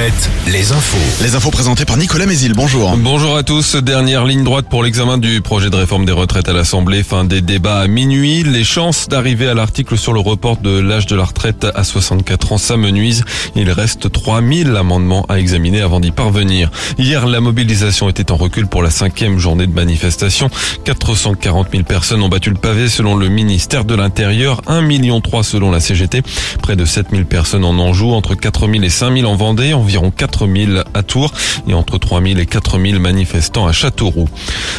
[0.00, 1.22] Alouette, les infos.
[1.22, 2.54] Les infos présentées par Nicolas Mézil.
[2.54, 2.96] Bonjour.
[2.96, 3.76] Bonjour à tous.
[3.76, 7.02] Dernière ligne droite pour l'examen du projet de réforme des retraites à l'Assemblée.
[7.02, 8.42] Fin des débats à minuit.
[8.42, 12.52] Les chances d'arriver à l'article sur le report de l'âge de la retraite à 64
[12.52, 13.24] ans s'amenuisent.
[13.56, 16.70] Il reste 3000 amendements à examiner avant d'y parvenir.
[16.98, 20.48] Hier, la mobilisation était en recul pour la cinquième journée de manifestation.
[20.84, 24.62] 440 000 personnes ont battu le pavé selon le ministère de l'Intérieur.
[24.66, 26.22] 1 million 3 selon la CGT.
[26.62, 31.02] Près de 7000 personnes en Anjou, entre 4000 et 5000 en Vendée, environ 4000 à
[31.02, 31.34] Tours
[31.68, 34.28] et entre 3000 et 4000 manifestants à Châteauroux.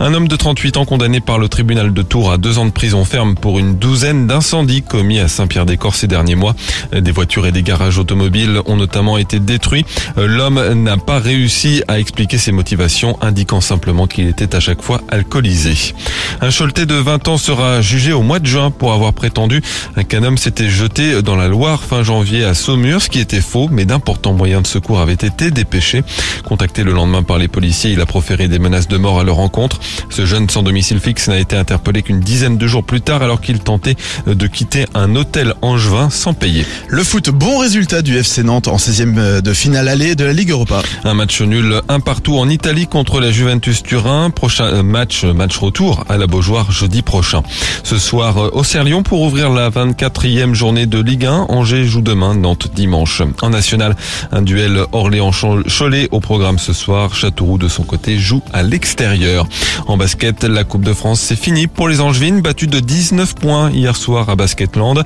[0.00, 2.70] Un homme de 38 ans condamné par le tribunal de Tours à deux ans de
[2.70, 6.54] prison ferme pour une douzaine d'incendies commis à Saint-Pierre-des-Corps ces derniers mois.
[6.92, 9.84] Des voitures et des garages automobiles ont notamment été détruits.
[10.16, 15.02] L'homme n'a pas réussi à expliquer ses motivations, indiquant simplement qu'il était à chaque fois
[15.10, 15.74] alcoolisé.
[16.40, 19.62] Un Choletais de 20 ans sera jugé au mois de juin pour avoir prétendu
[20.08, 23.68] qu'un homme s'était jeté dans la Loire fin janvier à Saumur, ce qui était faux,
[23.70, 26.02] mais d'importants moyens de secours avaient été dépêchés.
[26.44, 29.36] Contacté le lendemain par les policiers, il a proféré des menaces de mort à leur
[29.36, 29.80] rencontre.
[30.10, 33.40] Ce jeune sans domicile fixe n'a été interpellé qu'une dizaine de jours plus tard alors
[33.40, 36.66] qu'il tentait de quitter un hôtel angevin sans payer.
[36.88, 40.50] Le foot, bon résultat du FC Nantes en 16e de finale allée de la Ligue
[40.50, 40.82] Europa.
[41.04, 44.30] Un match nul, un partout en Italie contre la Juventus Turin.
[44.30, 47.42] Prochain match, match retour à la Beaujoire jeudi prochain.
[47.82, 51.46] Ce soir au Serlion pour ouvrir la 24e journée de Ligue 1.
[51.48, 53.22] Angers joue demain, Nantes dimanche.
[53.40, 53.96] En national,
[54.30, 57.14] un duel Orléans-Cholet au programme ce soir.
[57.14, 59.46] Châteauroux de son côté joue à l'extérieur.
[59.86, 63.70] En basket, la Coupe de France c'est fini pour les Angevines, battues de 19 points
[63.70, 65.04] hier soir à Basketland.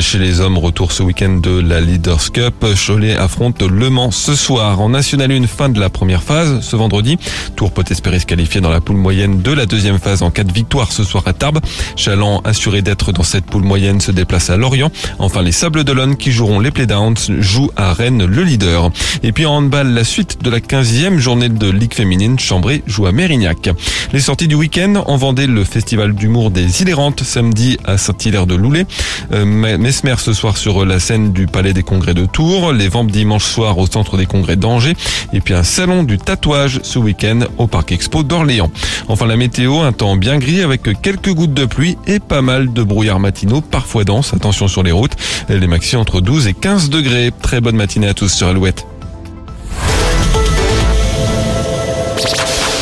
[0.00, 2.64] Chez les hommes, retour ce week-end de la Leaders Cup.
[2.86, 4.80] Cholet affronte Le Mans ce soir.
[4.80, 7.18] En National 1, fin de la première phase ce vendredi.
[7.56, 10.44] Tour peut espérer se qualifier dans la poule moyenne de la deuxième phase en cas
[10.44, 11.60] de victoire ce soir à Tarbes.
[11.96, 14.90] Chaland, assuré d'être dans cette poule moyenne, se déplace à Lorient.
[15.18, 18.90] Enfin, les Sables d'Olonne qui joueront les Playdowns jouent à Rennes le leader.
[19.22, 23.06] Et puis en handball, la suite de la 15e journée de Ligue féminine, Chambray joue
[23.06, 23.70] à Mérignac.
[24.12, 28.54] Les sorties du week-end en Vendée, le festival d'humour des Ilérantes samedi à Saint-Hilaire de
[28.54, 28.86] Loulé.
[29.32, 32.72] Euh, Mesmer ce soir sur la scène du Palais des Congrès de Tours.
[32.72, 34.94] Les Vampes dimanche soir au Centre des Congrès d'Angers.
[35.32, 38.70] Et puis un salon du tatouage ce week-end au Parc Expo d'Orléans.
[39.08, 42.72] Enfin la météo, un temps bien gris avec quelques gouttes de pluie et pas mal
[42.72, 44.34] de brouillards matinaux, parfois denses.
[44.34, 45.16] Attention sur les routes.
[45.48, 47.30] Les maxi entre 12 et 15 degrés.
[47.42, 48.86] Très bonne matinée à tous sur Alouette.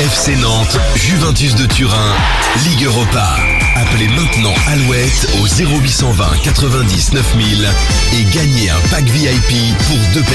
[0.03, 2.17] FC Nantes, Juventus de Turin,
[2.65, 3.37] Ligue Europa.
[3.77, 7.71] Appelez maintenant Alouette au 0820 90 9000
[8.13, 10.33] et gagnez un pack VIP pour deux personnes.